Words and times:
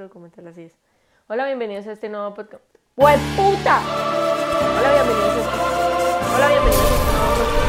documental, 0.00 0.46
así 0.48 0.62
es. 0.62 0.76
Hola, 1.28 1.46
bienvenidos 1.46 1.86
a 1.86 1.92
este 1.92 2.08
nuevo 2.08 2.34
podcast. 2.34 2.62
¡Pues 2.94 3.18
puta! 3.36 3.80
Hola, 4.78 4.92
bienvenidos 4.92 5.34
a 5.34 5.40
este... 5.40 5.50
Hola, 6.36 6.48
bienvenidos 6.48 6.80
a 6.80 6.94
este 6.94 7.12
nuevo. 7.12 7.66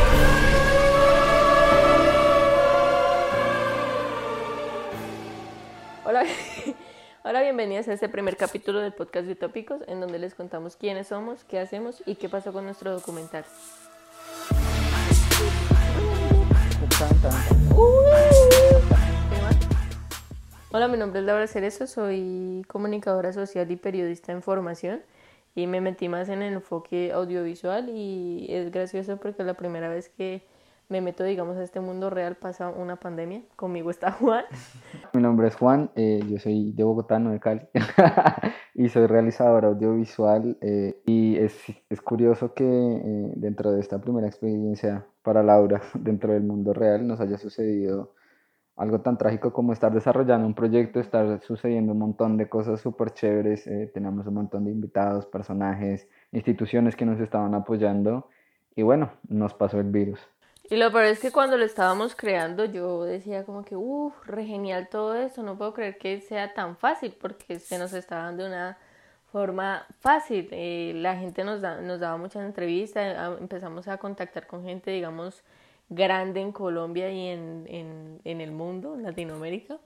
Hola, 7.24 7.42
bienvenidos 7.42 7.88
a 7.90 7.94
este 7.94 8.08
primer 8.08 8.38
capítulo 8.38 8.80
del 8.80 8.94
podcast 8.94 9.26
de 9.26 9.34
Utópicos, 9.34 9.82
en 9.88 10.00
donde 10.00 10.20
les 10.20 10.34
contamos 10.34 10.78
quiénes 10.78 11.08
somos, 11.08 11.44
qué 11.44 11.60
hacemos 11.60 12.02
y 12.06 12.16
qué 12.16 12.30
pasó 12.30 12.54
con 12.54 12.64
nuestro 12.64 12.92
documental. 12.92 13.44
Hola, 20.74 20.90
mi 20.90 20.98
nombre 20.98 21.22
es 21.22 21.26
Laura 21.26 21.48
Cerezo, 21.48 21.88
soy 21.88 22.62
comunicadora 22.68 23.32
social 23.32 23.72
y 23.72 23.78
periodista 23.78 24.34
en 24.34 24.42
formación 24.42 25.00
y 25.56 25.66
me 25.66 25.80
metí 25.80 26.10
más 26.10 26.28
en 26.28 26.42
el 26.42 26.56
enfoque 26.56 27.14
audiovisual 27.14 27.88
y 27.88 28.48
es 28.50 28.70
gracioso 28.70 29.16
porque 29.16 29.46
la 29.46 29.54
primera 29.54 29.88
vez 29.88 30.10
que 30.10 30.44
me 30.90 31.00
meto, 31.00 31.24
digamos, 31.24 31.56
a 31.56 31.64
este 31.64 31.80
mundo 31.80 32.10
real 32.10 32.36
pasa 32.36 32.68
una 32.68 32.98
pandemia. 32.98 33.44
Conmigo 33.56 33.90
está 33.92 34.12
Juan. 34.12 34.44
Mi 35.14 35.22
nombre 35.22 35.48
es 35.48 35.56
Juan, 35.56 35.90
eh, 35.96 36.20
yo 36.30 36.38
soy 36.38 36.74
de 36.74 36.84
Bogotá, 36.84 37.18
no 37.18 37.32
de 37.32 37.40
Cali, 37.40 37.62
y 38.74 38.90
soy 38.90 39.08
realizador 39.08 39.64
audiovisual. 39.64 40.58
Eh, 40.60 41.02
y 41.06 41.38
es, 41.38 41.56
es, 41.90 42.02
curioso 42.02 42.54
que 42.54 42.66
eh, 42.66 43.34
dentro 43.38 43.72
de 43.72 43.80
esta 43.80 44.02
primera 44.02 44.28
experiencia 44.28 45.06
para 45.24 45.44
Laura, 45.44 45.82
dentro 45.94 46.34
del 46.34 46.44
mundo 46.44 46.74
real, 46.74 47.08
nos 47.08 47.22
haya 47.22 47.38
sucedido 47.38 48.16
algo 48.78 49.02
tan 49.02 49.18
trágico 49.18 49.52
como 49.52 49.74
estar 49.74 49.92
desarrollando 49.92 50.48
un 50.48 50.54
proyecto, 50.54 51.00
estar 51.00 51.42
sucediendo 51.42 51.94
un 51.94 52.00
montón 52.00 52.38
de 52.38 52.48
cosas 52.48 52.80
súper 52.80 53.12
chéveres, 53.12 53.66
eh, 53.66 53.90
tenemos 53.92 54.28
un 54.28 54.36
montón 54.36 54.66
de 54.66 54.72
invitados, 54.72 55.26
personajes, 55.26 56.08
instituciones 56.32 56.96
que 56.96 57.06
nos 57.06 57.20
estaban 57.20 57.56
apoyando 57.56 58.30
y 58.76 58.84
bueno, 58.84 59.12
nos 59.28 59.56
pasó 59.56 59.80
el 59.80 59.90
virus. 59.90 60.20
Y 60.70 60.76
lo 60.76 60.92
peor 60.92 61.06
es 61.06 61.20
que 61.20 61.32
cuando 61.32 61.58
lo 61.58 61.66
estábamos 61.66 62.16
creando 62.16 62.66
yo 62.66 63.04
decía 63.04 63.46
como 63.46 63.66
que, 63.66 63.76
uff, 63.76 64.14
re 64.26 64.46
genial 64.46 64.90
todo 64.90 65.16
eso, 65.16 65.42
no 65.42 65.58
puedo 65.58 65.74
creer 65.74 65.98
que 65.98 66.22
sea 66.22 66.54
tan 66.54 66.78
fácil 66.78 67.16
porque 67.20 67.58
se 67.58 67.80
nos 67.80 67.94
está 67.94 68.18
dando 68.18 68.46
una 68.46 68.78
forma 69.32 69.86
fácil. 70.02 70.50
Eh, 70.52 70.94
la 70.96 71.16
gente 71.16 71.44
nos, 71.44 71.62
da, 71.62 71.82
nos 71.82 72.00
daba 72.00 72.18
muchas 72.18 72.44
entrevistas, 72.44 73.40
empezamos 73.40 73.88
a 73.88 73.98
contactar 73.98 74.46
con 74.46 74.64
gente, 74.64 74.92
digamos, 74.92 75.44
grande 75.90 76.42
en 76.42 76.52
Colombia 76.52 77.12
y 77.12 77.28
en, 77.28 77.66
en, 77.68 78.22
en 78.24 78.42
el 78.42 78.52
mundo, 78.52 78.96
en 78.96 79.04
Latinoamérica. 79.04 79.80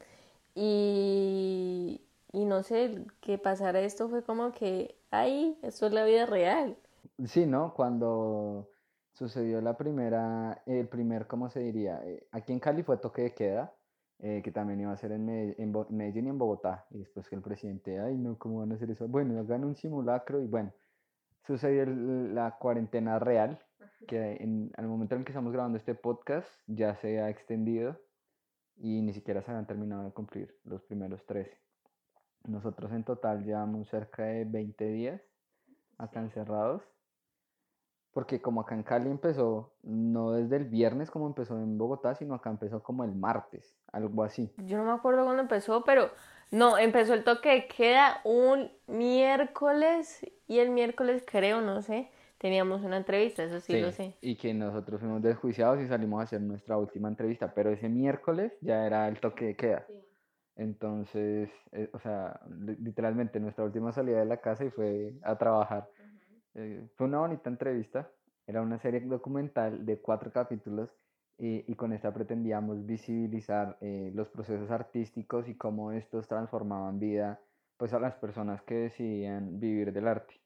Y, 0.55 2.01
y 2.33 2.45
no 2.45 2.63
sé, 2.63 3.05
qué 3.21 3.37
pasara 3.37 3.81
esto 3.81 4.09
fue 4.09 4.23
como 4.23 4.51
que, 4.51 4.95
ay, 5.11 5.57
esto 5.61 5.87
es 5.87 5.93
la 5.93 6.05
vida 6.05 6.25
real. 6.25 6.77
Sí, 7.25 7.45
¿no? 7.45 7.73
Cuando 7.73 8.69
sucedió 9.13 9.61
la 9.61 9.77
primera, 9.77 10.61
el 10.65 10.87
primer, 10.87 11.27
¿cómo 11.27 11.49
se 11.49 11.59
diría? 11.59 12.01
Eh, 12.05 12.27
aquí 12.31 12.53
en 12.53 12.59
Cali 12.59 12.83
fue 12.83 12.97
toque 12.97 13.21
de 13.23 13.33
queda, 13.33 13.73
eh, 14.19 14.41
que 14.43 14.51
también 14.51 14.81
iba 14.81 14.91
a 14.91 14.97
ser 14.97 15.11
en, 15.11 15.29
en, 15.29 15.73
Medellín 15.89 16.27
y 16.27 16.29
en 16.29 16.37
Bogotá. 16.37 16.85
Y 16.89 16.99
después 16.99 17.27
que 17.29 17.35
el 17.35 17.41
presidente, 17.41 17.99
ay, 17.99 18.17
no, 18.17 18.37
¿cómo 18.37 18.59
van 18.59 18.71
a 18.71 18.75
hacer 18.75 18.89
eso? 18.91 19.07
Bueno, 19.07 19.39
hagan 19.39 19.63
un 19.63 19.75
simulacro 19.75 20.41
y 20.41 20.47
bueno, 20.47 20.71
sucedió 21.45 21.85
la 21.85 22.57
cuarentena 22.57 23.19
real, 23.19 23.59
que 24.07 24.37
en, 24.41 24.71
al 24.77 24.87
momento 24.87 25.15
en 25.15 25.23
que 25.23 25.31
estamos 25.31 25.53
grabando 25.53 25.77
este 25.77 25.95
podcast 25.95 26.47
ya 26.67 26.95
se 26.95 27.19
ha 27.21 27.29
extendido 27.29 27.97
y 28.77 29.01
ni 29.01 29.13
siquiera 29.13 29.41
se 29.41 29.51
han 29.51 29.67
terminado 29.67 30.03
de 30.03 30.11
cumplir 30.11 30.57
los 30.63 30.81
primeros 30.83 31.25
13. 31.25 31.57
Nosotros 32.45 32.91
en 32.91 33.03
total 33.03 33.43
llevamos 33.43 33.87
cerca 33.89 34.23
de 34.23 34.45
20 34.45 34.85
días 34.85 35.21
acá 35.97 36.19
encerrados, 36.19 36.81
porque 38.11 38.41
como 38.41 38.61
acá 38.61 38.75
en 38.75 38.83
Cali 38.83 39.09
empezó, 39.09 39.73
no 39.83 40.31
desde 40.31 40.57
el 40.57 40.65
viernes 40.65 41.11
como 41.11 41.27
empezó 41.27 41.57
en 41.59 41.77
Bogotá, 41.77 42.15
sino 42.15 42.33
acá 42.33 42.49
empezó 42.49 42.81
como 42.81 43.03
el 43.03 43.13
martes, 43.13 43.75
algo 43.91 44.23
así. 44.23 44.51
Yo 44.57 44.77
no 44.77 44.85
me 44.85 44.91
acuerdo 44.91 45.23
cuándo 45.23 45.43
empezó, 45.43 45.83
pero 45.83 46.09
no, 46.49 46.77
empezó 46.77 47.13
el 47.13 47.23
toque 47.23 47.49
de 47.49 47.67
queda 47.67 48.19
un 48.23 48.71
miércoles 48.87 50.25
y 50.47 50.59
el 50.59 50.71
miércoles 50.71 51.23
creo, 51.25 51.61
no 51.61 51.81
sé, 51.81 52.09
teníamos 52.41 52.81
una 52.81 52.97
entrevista, 52.97 53.43
eso 53.43 53.59
sí, 53.59 53.79
lo 53.79 53.91
sé. 53.91 54.15
Y 54.19 54.35
que 54.35 54.51
nosotros 54.51 54.99
fuimos 54.99 55.21
desjuiciados 55.21 55.79
y 55.79 55.87
salimos 55.87 56.21
a 56.21 56.23
hacer 56.23 56.41
nuestra 56.41 56.75
última 56.75 57.07
entrevista, 57.07 57.53
pero 57.53 57.69
ese 57.69 57.87
miércoles 57.87 58.51
ya 58.61 58.87
era 58.87 59.07
el 59.07 59.19
toque 59.19 59.45
de 59.45 59.55
queda. 59.55 59.85
Entonces, 60.55 61.51
eh, 61.71 61.89
o 61.93 61.99
sea, 61.99 62.41
literalmente 62.79 63.39
nuestra 63.39 63.63
última 63.63 63.91
salida 63.91 64.19
de 64.19 64.25
la 64.25 64.37
casa 64.37 64.65
y 64.65 64.71
fue 64.71 65.13
a 65.21 65.37
trabajar. 65.37 65.87
Eh, 66.55 66.83
fue 66.95 67.05
una 67.05 67.19
bonita 67.19 67.47
entrevista, 67.47 68.09
era 68.47 68.63
una 68.63 68.79
serie 68.79 69.01
documental 69.01 69.85
de 69.85 69.99
cuatro 69.99 70.31
capítulos 70.31 70.89
y, 71.37 71.71
y 71.71 71.75
con 71.75 71.93
esta 71.93 72.11
pretendíamos 72.11 72.87
visibilizar 72.87 73.77
eh, 73.81 74.11
los 74.15 74.27
procesos 74.29 74.71
artísticos 74.71 75.47
y 75.47 75.53
cómo 75.55 75.91
estos 75.91 76.27
transformaban 76.27 76.99
vida 76.99 77.39
pues 77.77 77.93
a 77.93 77.99
las 77.99 78.15
personas 78.15 78.63
que 78.63 78.75
decidían 78.75 79.59
vivir 79.59 79.93
del 79.93 80.07
arte 80.07 80.41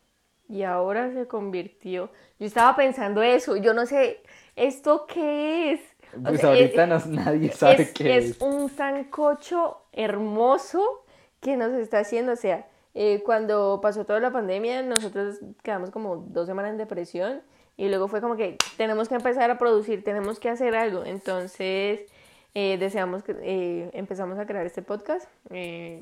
y 0.47 0.63
ahora 0.63 1.11
se 1.11 1.27
convirtió. 1.27 2.09
Yo 2.39 2.47
estaba 2.47 2.75
pensando 2.75 3.23
eso, 3.23 3.55
yo 3.57 3.73
no 3.73 3.85
sé, 3.85 4.21
¿esto 4.55 5.05
qué 5.07 5.73
es? 5.73 5.79
pues 6.23 6.43
ahorita 6.43 6.85
nadie 7.07 7.51
sabe 7.51 7.91
qué 7.91 8.17
es. 8.17 8.25
Es 8.31 8.41
un 8.41 8.69
sancocho 8.69 9.81
hermoso 9.91 11.05
que 11.39 11.57
nos 11.57 11.73
está 11.73 11.99
haciendo, 11.99 12.33
o 12.33 12.37
sea, 12.37 12.67
eh, 12.93 13.21
cuando 13.25 13.79
pasó 13.81 14.05
toda 14.05 14.19
la 14.19 14.31
pandemia, 14.31 14.81
nosotros 14.81 15.39
quedamos 15.63 15.91
como 15.91 16.17
dos 16.17 16.47
semanas 16.47 16.71
en 16.71 16.77
depresión 16.77 17.41
y 17.77 17.89
luego 17.89 18.07
fue 18.07 18.21
como 18.21 18.37
que 18.37 18.57
tenemos 18.77 19.09
que 19.09 19.15
empezar 19.15 19.51
a 19.51 19.57
producir, 19.57 20.03
tenemos 20.03 20.39
que 20.39 20.49
hacer 20.49 20.75
algo. 20.75 21.03
Entonces, 21.03 22.01
eh, 22.53 22.77
deseamos 22.79 23.21
que 23.21 23.35
eh, 23.41 23.89
empezamos 23.93 24.39
a 24.39 24.45
crear 24.45 24.65
este 24.65 24.81
podcast 24.81 25.27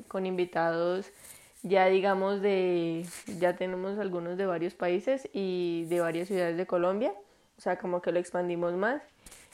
con 0.07 0.27
invitados 0.27 1.11
ya 1.63 1.87
digamos 1.87 2.41
de, 2.41 3.05
ya 3.39 3.55
tenemos 3.55 3.97
algunos 3.97 4.37
de 4.37 4.45
varios 4.45 4.75
países 4.75 5.29
y 5.31 5.85
de 5.85 6.01
varias 6.01 6.27
ciudades 6.27 6.57
de 6.57 6.67
Colombia, 6.67 7.13
o 7.57 7.61
sea, 7.61 7.77
como 7.77 8.01
que 8.01 8.11
lo 8.11 8.19
expandimos 8.19 8.73
más 8.73 9.01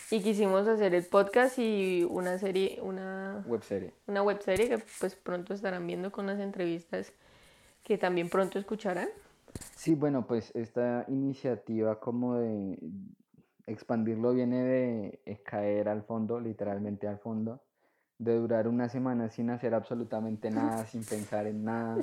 y 0.10 0.22
quisimos 0.22 0.68
hacer 0.68 0.96
el 0.96 1.06
podcast 1.06 1.60
y 1.60 2.04
una 2.10 2.40
serie, 2.40 2.80
una 2.82 3.44
webserie. 3.46 3.94
Una 4.08 4.24
webserie 4.24 4.68
que 4.70 4.84
pues 5.00 5.16
pronto 5.16 5.54
estarán 5.54 5.86
viendo 5.86 6.12
con 6.12 6.26
las 6.26 6.40
entrevistas 6.40 7.14
que 7.84 7.98
también 7.98 8.30
pronto 8.30 8.58
escucharán. 8.58 9.10
Sí, 9.76 9.94
bueno, 9.94 10.26
pues 10.26 10.52
esta 10.56 11.06
iniciativa 11.08 12.00
como 12.00 12.36
de 12.36 12.78
expandirlo 13.68 14.34
viene 14.34 14.64
de 14.64 15.42
caer 15.44 15.90
al 15.90 16.04
fondo, 16.04 16.40
literalmente 16.40 17.08
al 17.08 17.20
fondo 17.20 17.62
de 18.20 18.36
durar 18.36 18.68
una 18.68 18.90
semana 18.90 19.30
sin 19.30 19.50
hacer 19.50 19.74
absolutamente 19.74 20.52
nada, 20.52 20.86
sin 20.86 21.04
pensar 21.04 21.48
en 21.48 21.64
nada, 21.64 21.98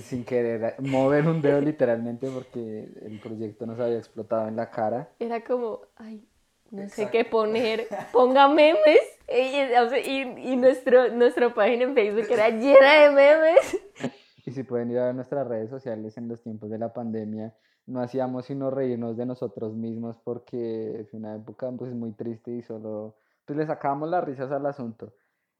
sin 0.00 0.24
querer 0.24 0.74
mover 0.80 1.28
un 1.28 1.40
dedo 1.40 1.60
literalmente 1.60 2.28
porque 2.28 2.88
el 3.02 3.20
proyecto 3.20 3.66
nos 3.66 3.78
había 3.78 3.98
explotado 3.98 4.48
en 4.48 4.56
la 4.56 4.70
cara. 4.70 5.10
Era 5.18 5.44
como, 5.44 5.82
ay, 5.96 6.26
no 6.70 6.88
sé 6.88 7.08
qué 7.10 7.24
poner, 7.24 7.86
ponga 8.12 8.48
memes. 8.48 9.00
Y, 9.28 10.52
y, 10.52 10.56
nuestro, 10.56 11.12
nuestra 11.12 11.54
página 11.54 11.84
en 11.84 11.94
Facebook 11.94 12.26
era 12.30 12.48
llena 12.48 12.94
de 12.94 13.10
memes. 13.10 13.78
Y 14.46 14.52
si 14.52 14.62
pueden 14.62 14.90
ir 14.90 14.98
a 14.98 15.04
ver 15.04 15.14
nuestras 15.14 15.46
redes 15.46 15.68
sociales 15.68 16.16
en 16.16 16.26
los 16.26 16.40
tiempos 16.42 16.70
de 16.70 16.78
la 16.78 16.92
pandemia, 16.94 17.54
no 17.86 18.00
hacíamos 18.00 18.46
sino 18.46 18.70
reírnos 18.70 19.16
de 19.16 19.26
nosotros 19.26 19.74
mismos 19.74 20.16
porque 20.24 21.06
fue 21.10 21.20
una 21.20 21.36
época 21.36 21.70
pues 21.72 21.92
muy 21.92 22.12
triste 22.12 22.50
y 22.50 22.62
solo 22.62 23.16
pues 23.50 23.58
le 23.58 23.66
sacábamos 23.66 24.08
las 24.08 24.22
risas 24.22 24.52
al 24.52 24.64
asunto. 24.64 25.12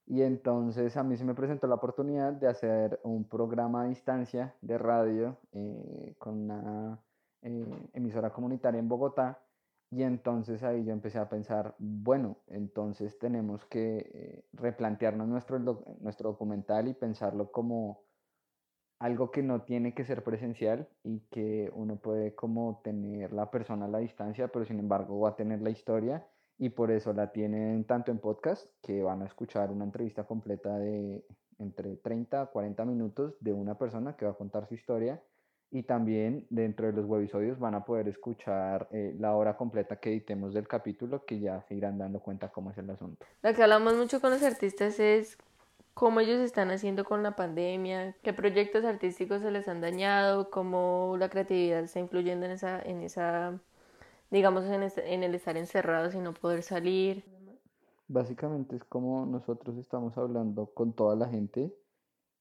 Y 0.06 0.23
entonces 0.23 0.97
a 0.97 1.03
mí 1.03 1.17
se 1.17 1.25
me 1.25 1.34
presentó 1.34 1.67
la 1.67 1.75
oportunidad 1.75 2.33
de 2.33 2.47
hacer 2.47 3.01
un 3.03 3.28
programa 3.28 3.83
a 3.83 3.87
distancia 3.87 4.54
de 4.60 4.78
radio 4.78 5.39
eh, 5.51 6.15
con 6.16 6.42
una 6.42 7.03
eh, 7.42 7.89
emisora 7.92 8.33
comunitaria 8.33 8.78
en 8.78 8.89
Bogotá. 8.89 9.42
Y 9.91 10.04
entonces 10.04 10.63
ahí 10.63 10.84
yo 10.84 10.92
empecé 10.92 11.19
a 11.19 11.28
pensar, 11.28 11.75
bueno, 11.81 12.37
entonces 12.47 13.19
tenemos 13.19 13.65
que 13.65 14.09
eh, 14.15 14.45
replantearnos 14.53 15.27
nuestro, 15.27 15.59
nuestro 15.59 16.31
documental 16.31 16.86
y 16.86 16.95
pensarlo 16.95 17.51
como 17.51 18.04
algo 19.01 19.33
que 19.33 19.43
no 19.43 19.63
tiene 19.63 19.95
que 19.95 20.04
ser 20.04 20.22
presencial 20.22 20.89
y 21.03 21.22
que 21.22 21.72
uno 21.75 21.97
puede 21.97 22.36
como 22.36 22.83
tener 22.84 23.33
la 23.33 23.51
persona 23.51 23.86
a 23.86 23.89
la 23.89 23.98
distancia, 23.98 24.47
pero 24.47 24.65
sin 24.65 24.78
embargo 24.78 25.19
va 25.19 25.31
a 25.31 25.34
tener 25.34 25.60
la 25.60 25.71
historia 25.71 26.25
y 26.60 26.68
por 26.68 26.91
eso 26.91 27.15
la 27.15 27.33
tienen 27.33 27.84
tanto 27.84 28.10
en 28.12 28.18
podcast 28.18 28.66
que 28.83 29.03
van 29.03 29.22
a 29.22 29.24
escuchar 29.24 29.71
una 29.71 29.84
entrevista 29.84 30.24
completa 30.24 30.78
de 30.78 31.24
entre 31.59 31.97
30 31.97 32.42
a 32.42 32.47
40 32.47 32.84
minutos 32.84 33.34
de 33.41 33.54
una 33.54 33.78
persona 33.78 34.15
que 34.15 34.27
va 34.27 34.33
a 34.33 34.34
contar 34.34 34.68
su 34.68 34.74
historia 34.74 35.22
y 35.71 35.84
también 35.84 36.47
dentro 36.51 36.86
de 36.86 36.92
los 36.92 37.07
webisodios 37.07 37.59
van 37.59 37.74
a 37.74 37.84
poder 37.86 38.09
escuchar 38.09 38.89
eh, 38.92 39.16
la 39.18 39.34
hora 39.36 39.57
completa 39.57 39.97
que 39.97 40.10
editemos 40.10 40.53
del 40.53 40.68
capítulo 40.68 41.24
que 41.24 41.41
ya 41.41 41.62
se 41.62 41.74
irán 41.74 41.97
dando 41.97 42.21
cuenta 42.21 42.48
cómo 42.48 42.72
es 42.72 42.78
el 42.78 42.91
asunto. 42.91 43.24
Lo 43.42 43.54
que 43.54 43.62
hablamos 43.62 43.95
mucho 43.97 44.21
con 44.21 44.30
los 44.30 44.42
artistas 44.42 45.01
es 45.01 45.39
cómo 45.95 46.21
ellos 46.21 46.41
están 46.41 46.71
haciendo 46.71 47.04
con 47.04 47.22
la 47.22 47.36
pandemia, 47.36 48.15
qué 48.22 48.34
proyectos 48.34 48.84
artísticos 48.84 49.41
se 49.41 49.51
les 49.51 49.66
han 49.66 49.80
dañado, 49.80 50.51
cómo 50.51 51.16
la 51.18 51.30
creatividad 51.30 51.80
está 51.84 52.01
influyendo 52.01 52.45
en 52.45 52.53
esa, 52.53 52.83
en 52.83 53.01
esa 53.01 53.59
digamos, 54.30 54.65
en, 54.65 54.82
en 54.82 55.22
el 55.22 55.34
estar 55.34 55.56
encerrados 55.56 56.15
y 56.15 56.18
no 56.18 56.32
poder 56.32 56.62
salir. 56.62 57.24
Básicamente 58.09 58.77
es 58.77 58.84
como 58.84 59.27
nosotros 59.27 59.77
estamos 59.77 60.16
hablando 60.18 60.66
con 60.74 60.92
toda 60.92 61.15
la 61.15 61.28
gente, 61.28 61.72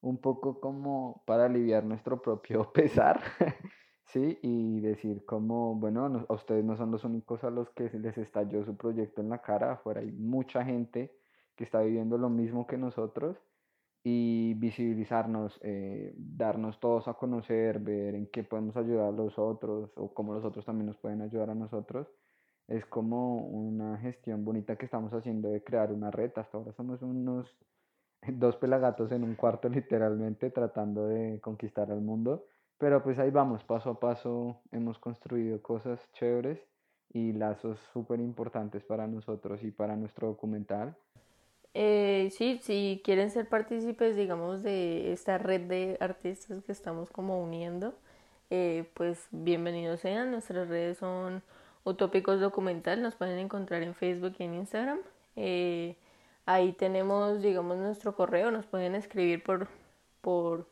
un 0.01 0.17
poco 0.17 0.59
como 0.59 1.23
para 1.25 1.45
aliviar 1.45 1.83
nuestro 1.83 2.21
propio 2.21 2.71
pesar, 2.73 3.21
¿sí? 4.05 4.39
Y 4.41 4.79
decir 4.79 5.25
como, 5.25 5.75
bueno, 5.75 6.25
a 6.27 6.33
ustedes 6.33 6.63
no 6.63 6.75
son 6.75 6.91
los 6.91 7.03
únicos 7.03 7.43
a 7.43 7.49
los 7.49 7.69
que 7.71 7.89
les 7.99 8.17
estalló 8.17 8.65
su 8.65 8.75
proyecto 8.75 9.21
en 9.21 9.29
la 9.29 9.41
cara, 9.41 9.73
afuera 9.73 10.01
hay 10.01 10.11
mucha 10.11 10.63
gente 10.63 11.15
que 11.55 11.63
está 11.63 11.81
viviendo 11.81 12.17
lo 12.17 12.29
mismo 12.29 12.65
que 12.65 12.77
nosotros 12.77 13.37
y 14.03 14.53
visibilizarnos, 14.55 15.59
eh, 15.61 16.13
darnos 16.17 16.79
todos 16.79 17.07
a 17.07 17.15
conocer, 17.15 17.79
ver 17.79 18.15
en 18.15 18.27
qué 18.27 18.43
podemos 18.43 18.77
ayudar 18.77 19.09
a 19.09 19.11
los 19.11 19.37
otros 19.37 19.91
o 19.95 20.13
cómo 20.13 20.33
los 20.33 20.45
otros 20.45 20.65
también 20.65 20.87
nos 20.87 20.97
pueden 20.97 21.21
ayudar 21.21 21.49
a 21.49 21.55
nosotros. 21.55 22.07
Es 22.67 22.85
como 22.85 23.45
una 23.47 23.97
gestión 23.97 24.45
bonita 24.45 24.77
que 24.77 24.85
estamos 24.85 25.11
haciendo 25.13 25.49
de 25.49 25.63
crear 25.63 25.91
una 25.91 26.11
red. 26.11 26.31
Hasta 26.35 26.57
ahora 26.57 26.71
somos 26.73 27.01
unos 27.01 27.57
dos 28.27 28.55
pelagatos 28.57 29.11
en 29.11 29.23
un 29.23 29.35
cuarto 29.35 29.69
literalmente 29.69 30.49
tratando 30.51 31.07
de 31.07 31.39
conquistar 31.41 31.91
al 31.91 32.01
mundo. 32.01 32.45
Pero 32.77 33.03
pues 33.03 33.19
ahí 33.19 33.31
vamos, 33.31 33.63
paso 33.65 33.89
a 33.91 33.99
paso 33.99 34.61
hemos 34.71 34.97
construido 34.99 35.61
cosas 35.61 35.99
chéveres 36.13 36.59
y 37.11 37.33
lazos 37.33 37.79
súper 37.91 38.19
importantes 38.21 38.83
para 38.83 39.07
nosotros 39.07 39.63
y 39.63 39.71
para 39.71 39.95
nuestro 39.97 40.27
documental. 40.27 40.95
Eh, 41.73 42.29
sí, 42.35 42.59
si 42.63 43.01
quieren 43.03 43.29
ser 43.29 43.47
partícipes, 43.47 44.15
digamos, 44.15 44.63
de 44.63 45.13
esta 45.13 45.37
red 45.37 45.61
de 45.61 45.97
artistas 45.99 46.63
que 46.63 46.71
estamos 46.71 47.11
como 47.11 47.41
uniendo, 47.41 47.93
eh, 48.49 48.89
pues 48.95 49.27
bienvenidos 49.31 49.99
sean. 49.99 50.31
Nuestras 50.31 50.67
redes 50.67 50.97
son 50.97 51.43
Utópicos 51.83 52.39
Documental, 52.39 53.01
nos 53.01 53.15
pueden 53.15 53.37
encontrar 53.37 53.83
en 53.83 53.93
Facebook 53.93 54.33
y 54.39 54.43
en 54.43 54.55
Instagram. 54.55 54.99
Eh, 55.35 55.95
ahí 56.45 56.73
tenemos, 56.73 57.41
digamos, 57.41 57.77
nuestro 57.77 58.15
correo, 58.15 58.49
nos 58.49 58.65
pueden 58.65 58.95
escribir 58.95 59.43
por, 59.43 59.67
por 60.21 60.67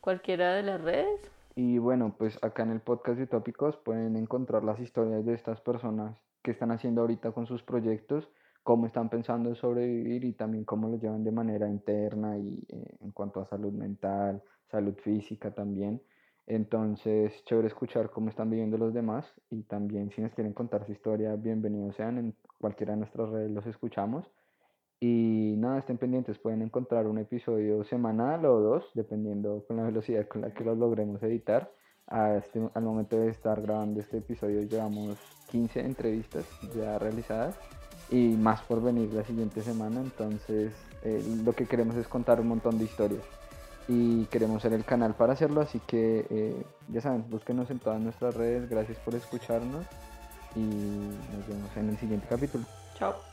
cualquiera 0.00 0.54
de 0.54 0.62
las 0.62 0.80
redes. 0.80 1.20
Y 1.56 1.78
bueno, 1.78 2.14
pues 2.16 2.42
acá 2.42 2.62
en 2.62 2.70
el 2.70 2.80
podcast 2.80 3.18
de 3.18 3.24
Utópicos 3.24 3.76
pueden 3.76 4.14
encontrar 4.16 4.62
las 4.62 4.78
historias 4.78 5.26
de 5.26 5.34
estas 5.34 5.60
personas 5.60 6.16
que 6.42 6.52
están 6.52 6.70
haciendo 6.70 7.00
ahorita 7.00 7.32
con 7.32 7.46
sus 7.46 7.64
proyectos 7.64 8.28
cómo 8.62 8.86
están 8.86 9.08
pensando 9.08 9.48
en 9.48 9.54
sobrevivir 9.56 10.24
y 10.24 10.32
también 10.32 10.64
cómo 10.64 10.88
lo 10.88 10.98
llevan 10.98 11.24
de 11.24 11.32
manera 11.32 11.68
interna 11.68 12.36
y 12.38 12.62
eh, 12.68 12.96
en 13.00 13.10
cuanto 13.12 13.40
a 13.40 13.46
salud 13.46 13.72
mental, 13.72 14.42
salud 14.70 14.94
física 15.02 15.50
también. 15.52 16.00
Entonces, 16.46 17.44
chévere 17.44 17.68
escuchar 17.68 18.10
cómo 18.10 18.28
están 18.28 18.50
viviendo 18.50 18.76
los 18.76 18.92
demás 18.92 19.24
y 19.50 19.62
también 19.62 20.10
si 20.10 20.20
nos 20.20 20.32
quieren 20.34 20.52
contar 20.52 20.84
su 20.84 20.92
historia, 20.92 21.36
bienvenidos 21.36 21.96
sean, 21.96 22.18
en 22.18 22.34
cualquiera 22.58 22.92
de 22.92 22.98
nuestras 22.98 23.28
redes 23.30 23.50
los 23.50 23.66
escuchamos. 23.66 24.26
Y 25.02 25.54
nada, 25.56 25.78
estén 25.78 25.96
pendientes, 25.96 26.38
pueden 26.38 26.60
encontrar 26.60 27.06
un 27.06 27.18
episodio 27.18 27.84
semanal 27.84 28.44
o 28.44 28.60
dos, 28.60 28.90
dependiendo 28.94 29.64
con 29.66 29.78
la 29.78 29.84
velocidad 29.84 30.28
con 30.28 30.42
la 30.42 30.52
que 30.52 30.64
los 30.64 30.76
logremos 30.76 31.22
editar. 31.22 31.72
Este, 32.36 32.60
al 32.74 32.82
momento 32.82 33.16
de 33.16 33.30
estar 33.30 33.62
grabando 33.62 34.00
este 34.00 34.18
episodio 34.18 34.62
llevamos 34.62 35.16
15 35.50 35.80
entrevistas 35.80 36.44
ya 36.74 36.98
realizadas 36.98 37.56
y 38.10 38.36
más 38.36 38.60
por 38.62 38.82
venir 38.82 39.12
la 39.12 39.24
siguiente 39.24 39.62
semana. 39.62 40.00
Entonces, 40.00 40.72
eh, 41.02 41.22
lo 41.44 41.52
que 41.52 41.66
queremos 41.66 41.96
es 41.96 42.06
contar 42.08 42.40
un 42.40 42.48
montón 42.48 42.78
de 42.78 42.84
historias 42.84 43.22
y 43.88 44.24
queremos 44.26 44.62
ser 44.62 44.72
el 44.72 44.84
canal 44.84 45.14
para 45.14 45.32
hacerlo. 45.32 45.60
Así 45.60 45.80
que, 45.86 46.26
eh, 46.30 46.62
ya 46.88 47.00
saben, 47.00 47.24
búsquenos 47.28 47.70
en 47.70 47.78
todas 47.78 48.00
nuestras 48.00 48.34
redes. 48.34 48.68
Gracias 48.68 48.98
por 48.98 49.14
escucharnos 49.14 49.84
y 50.54 50.60
nos 50.60 51.48
vemos 51.48 51.76
en 51.76 51.90
el 51.90 51.98
siguiente 51.98 52.26
capítulo. 52.28 52.64
Chao. 52.98 53.29